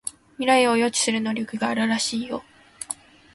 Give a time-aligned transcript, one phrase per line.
[0.39, 2.43] 未来を予知する能力があるらしいよ